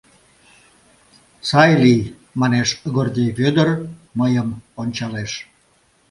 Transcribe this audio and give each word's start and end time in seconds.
—Сай 1.49 1.71
лий,— 1.83 2.03
манеш 2.39 2.69
Гордей 2.95 3.29
Вӧдыр, 3.39 3.69
мыйым 4.19 4.49
ончалеш. 4.81 5.31